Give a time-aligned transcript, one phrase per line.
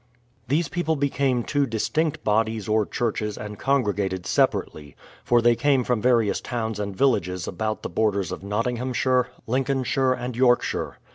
[0.47, 6.01] These people became two distinct bodies or churches and congregated separately; for they came from
[6.01, 10.97] various towns and villages about the borders of Nottinghamshire, Lincoln shire, and Yorkshire.